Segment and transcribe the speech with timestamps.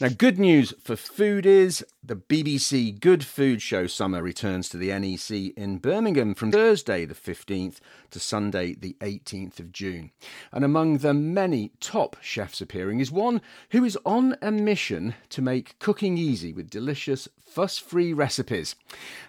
[0.00, 1.82] Now, good news for foodies.
[2.02, 7.12] The BBC Good Food Show Summer returns to the NEC in Birmingham from Thursday the
[7.12, 10.10] 15th to Sunday the 18th of June.
[10.52, 13.42] And among the many top chefs appearing is one
[13.72, 18.76] who is on a mission to make cooking easy with delicious, fuss free recipes.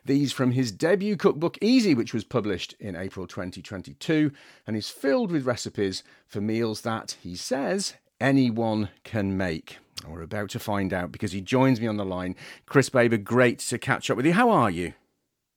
[0.05, 4.31] These from his debut cookbook Easy, which was published in April 2022
[4.65, 9.80] and is filled with recipes for meals that, he says, anyone can make.
[10.07, 12.35] We're about to find out because he joins me on the line.
[12.65, 14.33] Chris Baber, great to catch up with you.
[14.33, 14.93] How are you?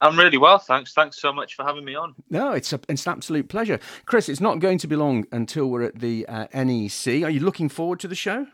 [0.01, 0.93] I'm really well, thanks.
[0.93, 2.15] Thanks so much for having me on.
[2.29, 3.79] No, it's a, it's an absolute pleasure.
[4.05, 7.23] Chris, it's not going to be long until we're at the uh, NEC.
[7.23, 8.47] Are you looking forward to the show?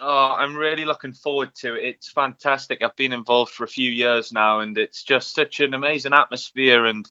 [0.00, 1.84] Oh, I'm really looking forward to it.
[1.84, 2.82] It's fantastic.
[2.82, 6.86] I've been involved for a few years now, and it's just such an amazing atmosphere.
[6.86, 7.10] And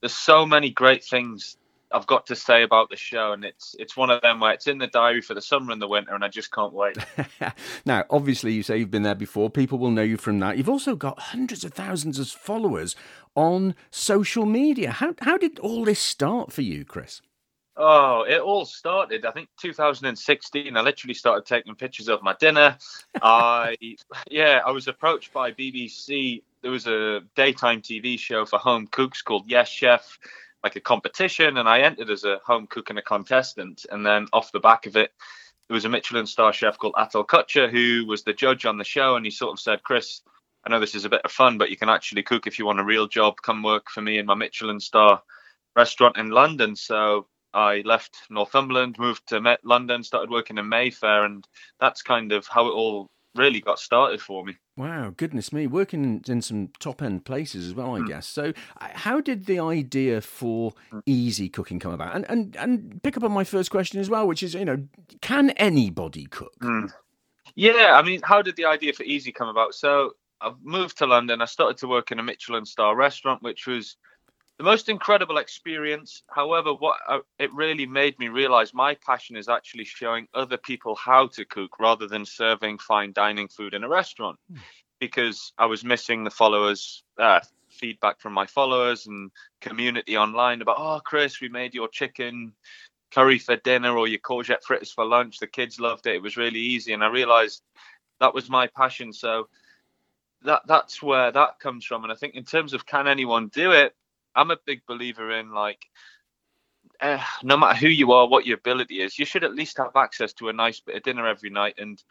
[0.00, 1.56] there's so many great things
[1.92, 4.66] I've got to say about the show, and it's it's one of them where it's
[4.66, 6.96] in the diary for the summer and the winter, and I just can't wait.
[7.86, 9.50] now, obviously, you say you've been there before.
[9.50, 10.56] People will know you from that.
[10.56, 12.96] You've also got hundreds of thousands of followers
[13.34, 14.90] on social media.
[14.90, 17.22] How how did all this start for you, Chris?
[17.76, 19.26] Oh, it all started.
[19.26, 20.76] I think 2016.
[20.76, 22.78] I literally started taking pictures of my dinner.
[23.22, 23.76] I
[24.30, 26.42] yeah, I was approached by BBC.
[26.62, 30.18] There was a daytime TV show for home cooks called Yes Chef
[30.62, 33.86] like a competition, and I entered as a home cook and a contestant.
[33.90, 35.12] And then off the back of it,
[35.68, 38.84] there was a Michelin star chef called Atul Kochhar who was the judge on the
[38.84, 40.22] show, and he sort of said, "Chris,
[40.64, 42.66] I know this is a bit of fun, but you can actually cook if you
[42.66, 43.36] want a real job.
[43.42, 45.22] Come work for me in my Michelin star
[45.74, 51.46] restaurant in London." So I left Northumberland, moved to London, started working in Mayfair, and
[51.80, 54.56] that's kind of how it all really got started for me.
[54.76, 58.08] Wow, goodness me, working in some top end places as well, I mm.
[58.08, 58.26] guess.
[58.26, 61.00] So, how did the idea for hmm.
[61.06, 62.14] easy cooking come about?
[62.14, 64.86] And and and pick up on my first question as well, which is, you know,
[65.20, 66.54] can anybody cook?
[66.60, 66.92] Mm.
[67.54, 69.74] Yeah, I mean, how did the idea for easy come about?
[69.74, 71.40] So, I've moved to London.
[71.40, 73.96] I started to work in a Michelin star restaurant, which was
[74.58, 76.22] the most incredible experience.
[76.28, 80.94] However, what uh, it really made me realize my passion is actually showing other people
[80.94, 84.58] how to cook rather than serving fine dining food in a restaurant, mm.
[84.98, 87.02] because I was missing the followers.
[87.18, 89.30] Uh, feedback from my followers and
[89.60, 92.50] community online about oh chris we made your chicken
[93.10, 96.38] curry for dinner or your courgette fritters for lunch the kids loved it it was
[96.38, 97.62] really easy and i realized
[98.18, 99.48] that was my passion so
[100.42, 103.72] that that's where that comes from and i think in terms of can anyone do
[103.72, 103.94] it
[104.36, 105.86] I'm a big believer in like
[107.00, 109.96] uh, no matter who you are, what your ability is, you should at least have
[109.96, 111.74] access to a nice bit of dinner every night.
[111.78, 112.02] And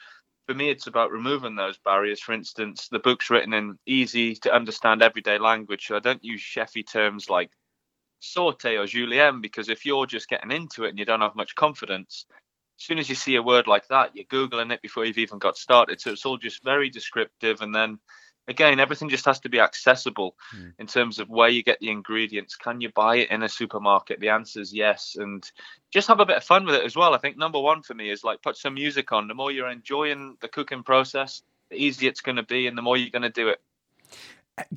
[0.48, 2.20] for me, it's about removing those barriers.
[2.20, 6.42] For instance, the book's written in easy to understand everyday language, so I don't use
[6.42, 7.50] chefy terms like
[8.20, 11.56] saute or julienne because if you're just getting into it and you don't have much
[11.56, 12.26] confidence,
[12.80, 15.40] as soon as you see a word like that, you're googling it before you've even
[15.40, 16.00] got started.
[16.00, 18.00] So it's all just very descriptive, and then
[18.48, 20.74] again, everything just has to be accessible mm.
[20.80, 22.56] in terms of where you get the ingredients.
[22.56, 24.20] Can you buy it in a supermarket?
[24.20, 25.16] The answer is yes.
[25.20, 25.50] And
[25.92, 27.14] just have a bit of fun with it as well.
[27.14, 29.28] I think number one for me is like put some music on.
[29.28, 32.82] The more you're enjoying the cooking process, the easier it's going to be and the
[32.82, 33.62] more you're going to do it.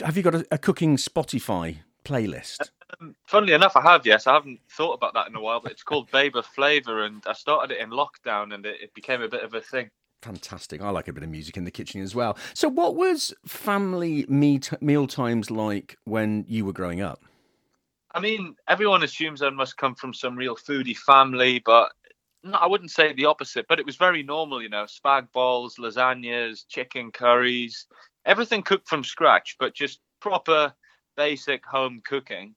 [0.02, 2.70] Have you got a, a cooking Spotify playlist?
[3.00, 4.06] Um, funnily enough, I have.
[4.06, 7.22] Yes, I haven't thought about that in a while, but it's called Baber Flavor, and
[7.26, 9.90] I started it in lockdown, and it, it became a bit of a thing.
[10.22, 10.82] Fantastic.
[10.82, 12.36] I like a bit of music in the kitchen as well.
[12.52, 17.22] So, what was family meal times like when you were growing up?
[18.12, 21.92] I mean, everyone assumes I must come from some real foodie family, but
[22.42, 23.66] no, I wouldn't say the opposite.
[23.68, 27.86] But it was very normal, you know, spag balls, lasagnas, chicken curries,
[28.24, 30.72] everything cooked from scratch, but just proper,
[31.16, 32.54] basic home cooking.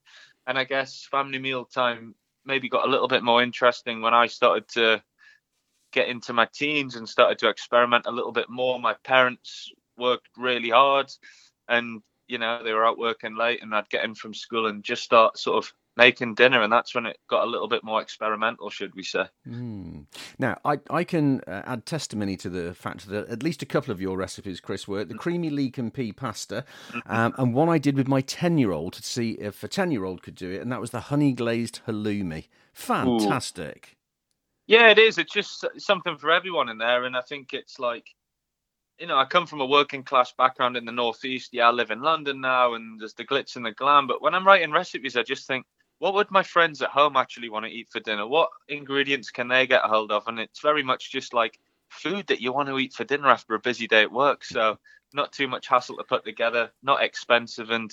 [0.47, 4.27] And I guess family meal time maybe got a little bit more interesting when I
[4.27, 5.03] started to
[5.91, 8.79] get into my teens and started to experiment a little bit more.
[8.79, 11.11] My parents worked really hard
[11.67, 14.83] and you know they were out working late and I'd get in from school and
[14.83, 18.01] just start sort of making dinner and that's when it got a little bit more
[18.01, 20.05] experimental should we say mm.
[20.39, 23.91] now I, I can uh, add testimony to the fact that at least a couple
[23.91, 27.11] of your recipes chris were the creamy leek and pea pasta mm-hmm.
[27.11, 29.91] um, and one i did with my 10 year old to see if a 10
[29.91, 34.00] year old could do it and that was the honey glazed halloumi fantastic Ooh.
[34.71, 35.17] Yeah, it is.
[35.17, 38.07] It's just something for everyone in there, and I think it's like,
[38.97, 41.49] you know, I come from a working class background in the northeast.
[41.51, 44.07] Yeah, I live in London now, and there's the glitz and the glam.
[44.07, 45.65] But when I'm writing recipes, I just think,
[45.99, 48.25] what would my friends at home actually want to eat for dinner?
[48.25, 50.29] What ingredients can they get hold of?
[50.29, 51.59] And it's very much just like
[51.89, 54.45] food that you want to eat for dinner after a busy day at work.
[54.45, 54.79] So
[55.13, 57.91] not too much hassle to put together, not expensive, and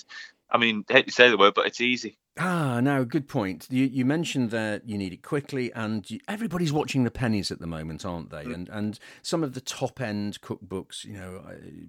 [0.50, 2.18] I mean, I hate to say the word, but it's easy.
[2.38, 3.66] Ah, now good point.
[3.68, 7.58] You you mentioned that you need it quickly, and you, everybody's watching the pennies at
[7.58, 8.44] the moment, aren't they?
[8.44, 8.54] Mm.
[8.54, 11.42] And and some of the top end cookbooks, you know,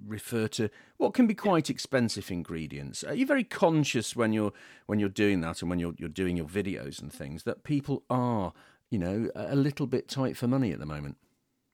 [0.05, 3.03] refer to what can be quite expensive ingredients.
[3.03, 4.51] Are you very conscious when you're
[4.87, 8.03] when you're doing that, and when you're you're doing your videos and things that people
[8.09, 8.53] are,
[8.89, 11.17] you know, a little bit tight for money at the moment?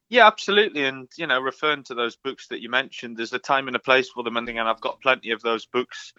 [0.09, 0.83] Yeah, absolutely.
[0.83, 3.79] And you know, referring to those books that you mentioned, there's a time and a
[3.79, 6.13] place for them, and I've got plenty of those books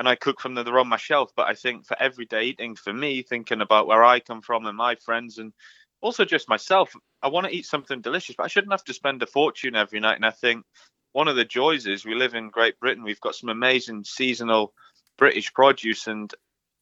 [0.00, 0.64] and I cook from them.
[0.64, 1.30] They're on my shelf.
[1.36, 4.74] But I think for everyday eating, for me, thinking about where I come from and
[4.74, 5.52] my friends, and
[6.00, 9.22] also just myself, I want to eat something delicious, but I shouldn't have to spend
[9.22, 10.16] a fortune every night.
[10.16, 10.64] And I think
[11.12, 13.04] one of the joys is we live in Great Britain.
[13.04, 14.72] We've got some amazing seasonal
[15.18, 16.32] British produce, and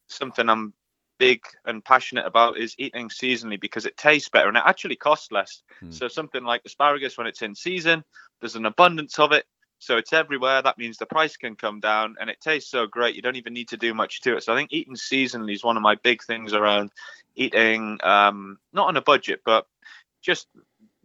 [0.07, 0.73] something I'm
[1.17, 5.29] big and passionate about is eating seasonally because it tastes better and it actually costs
[5.29, 5.61] less.
[5.81, 5.91] Hmm.
[5.91, 8.05] So something like asparagus when it's in season,
[8.39, 9.43] there's an abundance of it.
[9.79, 10.61] So it's everywhere.
[10.61, 13.15] That means the price can come down and it tastes so great.
[13.15, 14.43] You don't even need to do much to it.
[14.43, 16.91] So I think eating seasonally is one of my big things around
[17.35, 19.65] eating, um, not on a budget, but
[20.21, 20.47] just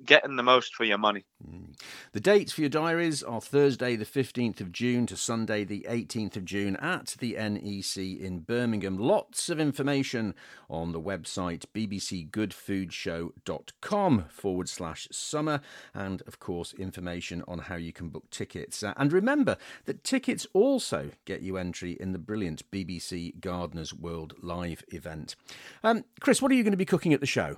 [0.04, 1.24] getting the most for your money.
[1.46, 1.78] Mm.
[2.12, 6.36] The dates for your diaries are Thursday, the 15th of June to Sunday, the 18th
[6.36, 8.98] of June at the NEC in Birmingham.
[8.98, 10.34] Lots of information
[10.68, 15.60] on the website bbcgoodfoodshow.com forward slash summer,
[15.92, 18.82] and of course, information on how you can book tickets.
[18.82, 24.34] Uh, and remember that tickets also get you entry in the brilliant BBC Gardeners World
[24.42, 25.36] Live event.
[25.82, 27.56] Um, Chris, what are you going to be cooking at the show?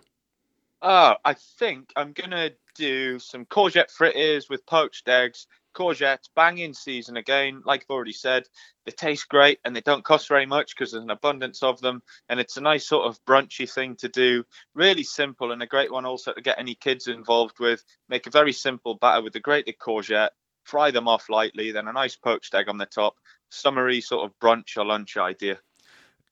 [0.82, 5.46] Oh, I think I'm gonna do some courgette fritters with poached eggs.
[5.74, 7.60] Courgettes, banging in season again.
[7.64, 8.44] Like I've already said,
[8.84, 12.02] they taste great and they don't cost very much because there's an abundance of them.
[12.28, 14.44] And it's a nice sort of brunchy thing to do.
[14.74, 17.84] Really simple and a great one also to get any kids involved with.
[18.08, 20.30] Make a very simple batter with the grated courgette,
[20.64, 23.16] fry them off lightly, then a nice poached egg on the top.
[23.50, 25.58] Summery sort of brunch or lunch idea.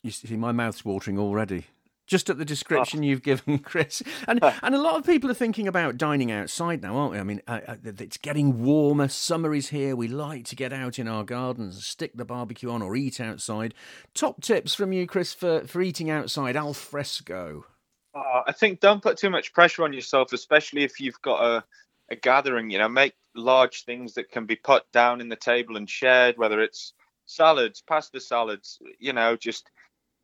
[0.03, 1.67] You see, my mouth's watering already
[2.07, 3.03] just at the description oh.
[3.05, 4.03] you've given, Chris.
[4.29, 7.19] And and a lot of people are thinking about dining outside now, aren't we?
[7.19, 9.09] I mean, uh, uh it's getting warmer.
[9.09, 9.97] Summer is here.
[9.97, 13.75] We like to get out in our gardens, stick the barbecue on, or eat outside.
[14.15, 17.67] Top tips from you, Chris, for for eating outside al fresco.
[18.15, 21.65] Uh, I think don't put too much pressure on yourself, especially if you've got a
[22.11, 22.71] a gathering.
[22.71, 26.39] You know, make large things that can be put down in the table and shared,
[26.39, 26.93] whether it's
[27.27, 28.79] salads, pasta salads.
[28.99, 29.71] You know, just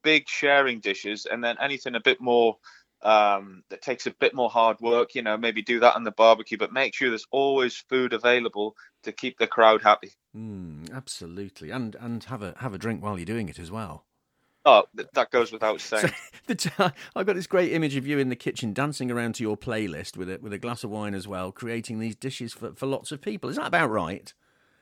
[0.03, 2.57] big sharing dishes, and then anything a bit more
[3.03, 6.11] um, that takes a bit more hard work, you know, maybe do that on the
[6.11, 10.13] barbecue, but make sure there's always food available to keep the crowd happy.
[10.37, 14.05] Mm, absolutely, and and have a have a drink while you're doing it as well.
[14.67, 16.13] Oh, that goes without saying.
[16.59, 19.57] So, I've got this great image of you in the kitchen dancing around to your
[19.57, 22.87] playlist with a with a glass of wine as well, creating these dishes for, for
[22.87, 23.49] lots of people.
[23.49, 24.35] Is that about right?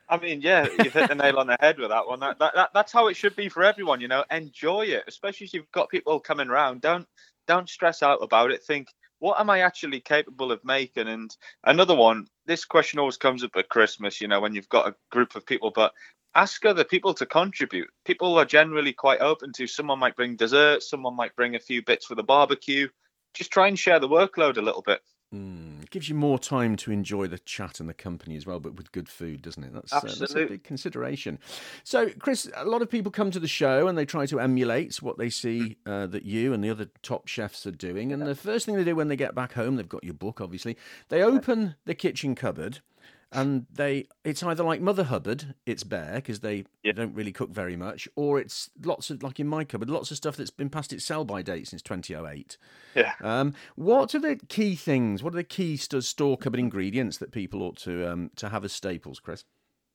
[0.08, 2.20] I mean, yeah, you've hit the nail on the head with that one.
[2.20, 4.00] That, that, that, that's how it should be for everyone.
[4.00, 6.80] You know, enjoy it, especially if you've got people coming around.
[6.80, 7.06] Don't
[7.46, 8.62] don't stress out about it.
[8.62, 8.88] Think,
[9.18, 11.08] what am I actually capable of making?
[11.08, 11.34] And
[11.64, 14.20] another one, this question always comes up at Christmas.
[14.20, 15.92] You know, when you've got a group of people, but
[16.34, 17.88] ask other people to contribute.
[18.04, 19.66] People are generally quite open to.
[19.66, 20.82] Someone might bring dessert.
[20.82, 22.88] Someone might bring a few bits for the barbecue.
[23.34, 25.00] Just try and share the workload a little bit.
[25.34, 28.60] Mm, it gives you more time to enjoy the chat and the company as well,
[28.60, 29.72] but with good food, doesn't it?
[29.72, 31.38] That's, uh, that's a big consideration.
[31.82, 35.00] So, Chris, a lot of people come to the show and they try to emulate
[35.00, 38.12] what they see uh, that you and the other top chefs are doing.
[38.12, 40.42] And the first thing they do when they get back home, they've got your book,
[40.42, 40.76] obviously,
[41.08, 42.80] they open the kitchen cupboard
[43.30, 46.92] and they it's either like Mother Hubbard, it's bare because they yeah.
[46.92, 50.16] don't really cook very much, or it's lots of like in my cupboard, lots of
[50.16, 52.56] stuff that's been past its sell by date since 2008.
[52.94, 53.12] Yeah.
[53.22, 55.22] Um, what are the key things?
[55.22, 58.72] What are the key store cupboard ingredients that people ought to um, to have as
[58.72, 59.44] staples, Chris?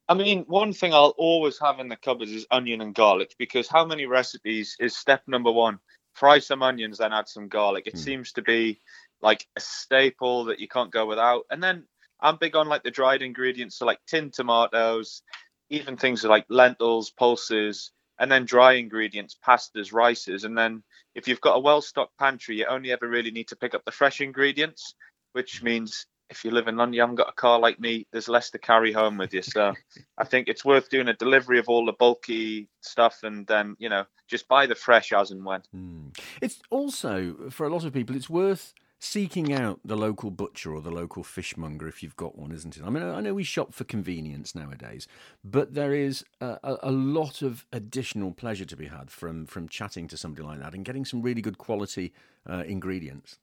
[0.10, 3.68] I mean, one thing I'll always have in the cupboards is onion and garlic because
[3.68, 5.80] how many recipes is step number one?
[6.12, 7.88] Fry some onions, then add some garlic.
[7.88, 8.00] It mm.
[8.00, 8.80] seems to be
[9.22, 11.46] like a staple that you can't go without.
[11.50, 11.86] And then
[12.24, 15.22] I'm big on like the dried ingredients, so like tinned tomatoes,
[15.70, 20.46] even things like lentils, pulses, and then dry ingredients, pastas, rices.
[20.46, 20.84] And then
[21.16, 23.84] if you've got a well stocked pantry, you only ever really need to pick up
[23.86, 24.96] the fresh ingredients,
[25.34, 28.30] which means if you live in London, you haven't got a car like me, there's
[28.30, 29.42] less to carry home with you.
[29.42, 29.74] So
[30.18, 33.90] I think it's worth doing a delivery of all the bulky stuff and then, you
[33.90, 35.62] know, just buy the fresh as and when.
[35.76, 36.18] Mm.
[36.42, 38.74] It's also, for a lot of people, it's worth
[39.04, 42.84] seeking out the local butcher or the local fishmonger if you've got one, isn't it?
[42.86, 45.08] I mean, I know we shop for convenience nowadays,
[45.44, 50.08] but there is a, a, lot of additional pleasure to be had from from chatting
[50.08, 52.14] to somebody like that and getting some really good quality
[52.50, 53.38] uh, ingredients.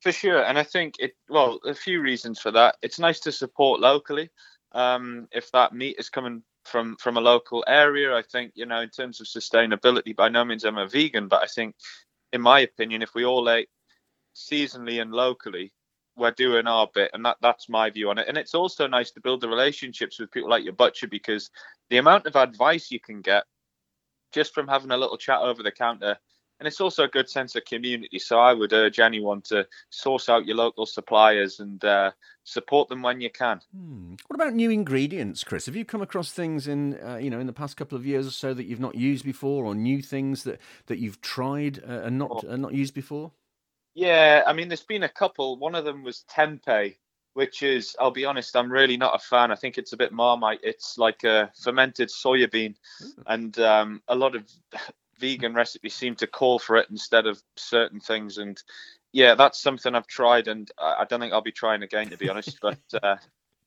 [0.00, 1.14] For sure, and I think it.
[1.28, 2.76] Well, a few reasons for that.
[2.80, 4.30] It's nice to support locally.
[4.72, 8.16] Um, if that meat is coming from from a local area.
[8.16, 11.42] I think you know in terms of sustainability, by no means I'm a vegan, but
[11.42, 11.74] I think,
[12.32, 13.68] in my opinion, if we all ate
[14.38, 15.72] seasonally and locally,
[16.16, 18.28] we're doing our bit, and that that's my view on it.
[18.28, 21.50] And it's also nice to build the relationships with people like your butcher because
[21.90, 23.44] the amount of advice you can get
[24.32, 26.18] just from having a little chat over the counter
[26.58, 28.18] and it's also a good sense of community.
[28.18, 32.10] So I would urge anyone to source out your local suppliers and uh,
[32.44, 33.60] support them when you can.
[33.74, 34.14] Hmm.
[34.26, 35.66] What about new ingredients, Chris?
[35.66, 38.26] Have you come across things in uh, you know in the past couple of years
[38.26, 42.02] or so that you've not used before, or new things that that you've tried uh,
[42.02, 42.56] and not oh.
[42.56, 43.32] not used before?
[43.98, 45.56] Yeah, I mean, there's been a couple.
[45.56, 46.94] One of them was tempeh,
[47.34, 49.50] which is, I'll be honest, I'm really not a fan.
[49.50, 50.60] I think it's a bit marmite.
[50.62, 52.76] It's like a fermented soya bean,
[53.26, 54.48] and um, a lot of
[55.18, 58.38] vegan recipes seem to call for it instead of certain things.
[58.38, 58.62] And
[59.10, 62.28] yeah, that's something I've tried, and I don't think I'll be trying again, to be
[62.28, 62.56] honest.
[62.62, 63.16] But uh,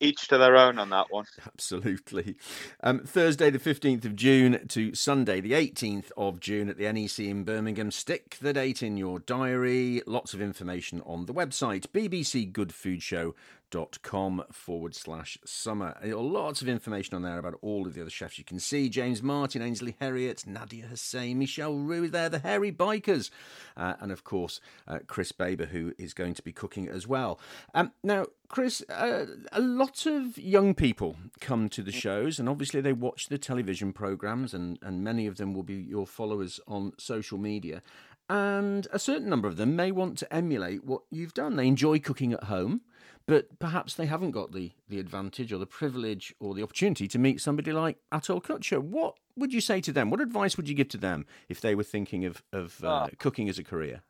[0.01, 1.25] each to their own on that one.
[1.46, 2.36] Absolutely.
[2.84, 7.20] Um, Thursday, the 15th of June to Sunday, the 18th of June at the NEC
[7.20, 7.91] in Birmingham.
[7.91, 10.01] Stick the date in your diary.
[10.05, 13.36] Lots of information on the website, BBC Good Food Show
[13.72, 15.98] dot com forward slash summer.
[16.04, 18.88] Lots of information on there about all of the other chefs you can see.
[18.90, 23.32] James Martin, Ainsley Harriott, Nadiya Hussain, Michel Roux there, the Hairy Bikers,
[23.75, 27.40] uh, and of course uh, Chris Baber, who is going to be cooking as well.
[27.74, 32.82] Um, now, Chris, uh, a lot of young people come to the shows, and obviously
[32.82, 36.92] they watch the television programs, and, and many of them will be your followers on
[36.98, 37.82] social media.
[38.30, 41.56] And a certain number of them may want to emulate what you've done.
[41.56, 42.82] They enjoy cooking at home
[43.28, 47.20] but perhaps they haven't got the, the advantage or the privilege or the opportunity to
[47.20, 48.82] meet somebody like Atul Kochhar.
[48.82, 50.10] What would you say to them?
[50.10, 53.16] What advice would you give to them if they were thinking of, of uh, oh.
[53.18, 54.01] cooking as a career?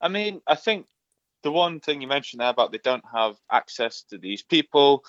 [0.00, 0.86] I mean, I think
[1.42, 5.04] the one thing you mentioned there about they don't have access to these people,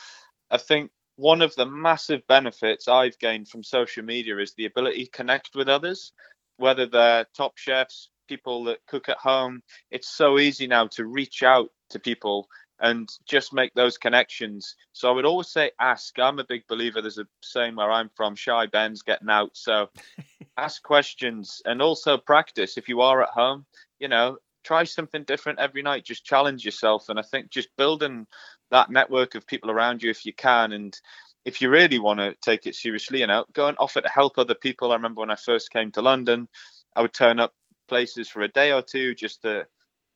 [0.50, 5.06] I think one of the massive benefits I've gained from social media is the ability
[5.06, 6.12] to connect with others,
[6.58, 9.62] whether they're top chefs, people that cook at home.
[9.92, 12.48] It's so easy now to reach out to people
[12.84, 14.75] and just make those connections.
[14.92, 16.20] So I would always say ask.
[16.20, 17.02] I'm a big believer.
[17.02, 19.52] There's a saying where I'm from, shy Ben's getting out.
[19.54, 19.88] So
[20.58, 22.78] ask questions and also practice.
[22.78, 23.66] If you are at home,
[24.00, 26.04] you know, try something different every night.
[26.04, 27.08] Just challenge yourself.
[27.08, 28.28] And I think just building
[28.70, 31.00] that network of people around you if you can and
[31.46, 34.38] if you really want to take it seriously, you know, go and offer to help
[34.38, 34.92] other people.
[34.92, 36.50] I remember when I first came to London,
[36.98, 37.54] I would turn up
[37.88, 39.66] places for a day or two just to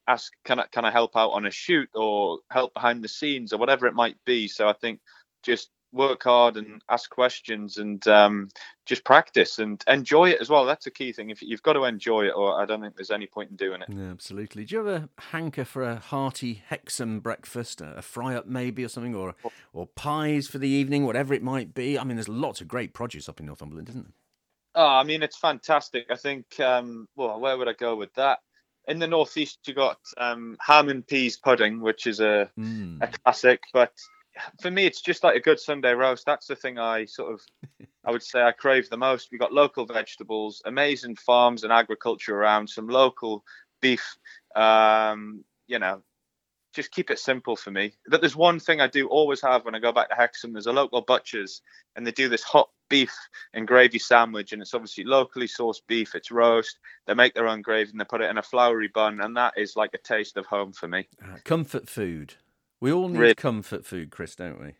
[0.08, 3.54] ask can I can I help out on a shoot or help behind the scenes
[3.54, 4.48] or whatever it might be.
[4.48, 5.00] So I think
[5.44, 8.50] just work hard and ask questions and um,
[8.86, 10.66] just practice and enjoy it as well.
[10.66, 11.30] That's a key thing.
[11.30, 13.82] If you've got to enjoy it, or I don't think there's any point in doing
[13.82, 13.90] it.
[13.90, 14.66] Yeah, absolutely.
[14.66, 19.16] Do you ever hanker for a hearty Hexham breakfast, a fry up maybe or something,
[19.16, 19.36] or
[19.74, 21.98] or pies for the evening, whatever it might be?
[21.98, 24.14] I mean, there's lots of great produce up in Northumberland, isn't there?
[24.76, 26.08] Oh, I mean, it's fantastic.
[26.10, 26.60] I think.
[26.60, 28.40] Um, well, where would I go with that?
[28.88, 33.02] In the northeast you got um, ham and peas pudding, which is a mm.
[33.02, 33.62] a classic.
[33.74, 33.94] But
[34.62, 36.26] for me, it's just like a good Sunday roast.
[36.26, 37.42] That's the thing I sort of,
[38.06, 39.30] I would say, I crave the most.
[39.32, 43.44] We got local vegetables, amazing farms and agriculture around, some local
[43.82, 44.18] beef.
[44.56, 46.02] Um, you know,
[46.74, 47.94] just keep it simple for me.
[48.08, 50.54] But there's one thing I do always have when I go back to Hexham.
[50.54, 51.62] There's a local butcher's,
[51.96, 53.16] and they do this hot beef
[53.54, 56.16] and gravy sandwich, and it's obviously locally sourced beef.
[56.16, 56.80] It's roast.
[57.06, 59.54] They make their own gravy and they put it in a floury bun, and that
[59.58, 61.08] is like a taste of home for me.
[61.24, 62.36] Uh, comfort food.
[62.80, 63.36] We all need really?
[63.36, 64.76] comfort food, Chris, don't we?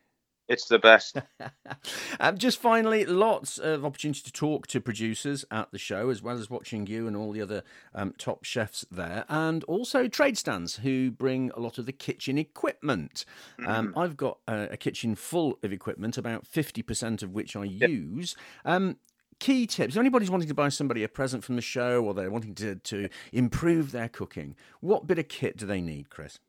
[0.48, 1.18] It's the best.
[2.20, 6.38] um, just finally, lots of opportunity to talk to producers at the show, as well
[6.38, 7.64] as watching you and all the other
[7.94, 12.38] um, top chefs there, and also trade stands who bring a lot of the kitchen
[12.38, 13.26] equipment.
[13.66, 14.00] Um, mm-hmm.
[14.00, 17.90] I've got a, a, kitchen full of equipment, about 50% of which I yep.
[17.90, 18.36] use.
[18.64, 18.98] Um,
[19.40, 22.32] key tips if anybody's wanting to buy somebody a present from the show or they're
[22.32, 26.40] wanting to, to improve their cooking what bit of kit do they need chris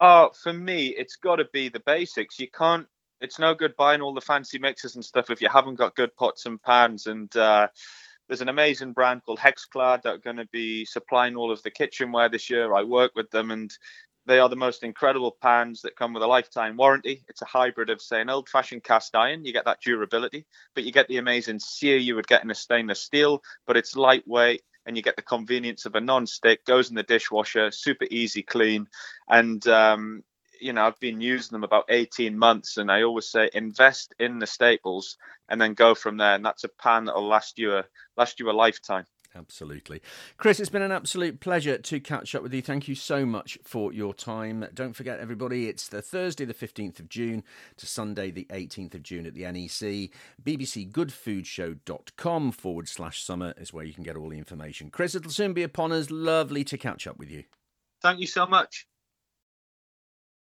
[0.00, 2.86] oh for me it's got to be the basics you can't
[3.20, 6.14] it's no good buying all the fancy mixers and stuff if you haven't got good
[6.16, 7.06] pots and pans.
[7.06, 7.68] And uh,
[8.28, 11.70] there's an amazing brand called Hexclad that are going to be supplying all of the
[11.70, 12.74] kitchenware this year.
[12.74, 13.72] I work with them, and
[14.26, 17.24] they are the most incredible pans that come with a lifetime warranty.
[17.28, 19.44] It's a hybrid of, say, an old fashioned cast iron.
[19.44, 22.54] You get that durability, but you get the amazing sear you would get in a
[22.54, 26.96] stainless steel, but it's lightweight and you get the convenience of a non-stick goes in
[26.96, 28.86] the dishwasher super easy clean
[29.28, 30.22] and um,
[30.60, 34.38] you know, I've been using them about 18 months, and I always say invest in
[34.38, 35.16] the staples
[35.48, 36.34] and then go from there.
[36.34, 37.84] And that's a pan that'll last you a
[38.16, 39.04] last you a lifetime.
[39.34, 40.00] Absolutely.
[40.36, 42.62] Chris, it's been an absolute pleasure to catch up with you.
[42.62, 44.66] Thank you so much for your time.
[44.72, 47.44] Don't forget, everybody, it's the Thursday, the 15th of June
[47.76, 50.10] to Sunday, the 18th of June at the NEC.
[50.42, 54.90] BBCGoodFoodShow.com forward slash summer is where you can get all the information.
[54.90, 56.10] Chris, it'll soon be upon us.
[56.10, 57.44] Lovely to catch up with you.
[58.00, 58.86] Thank you so much.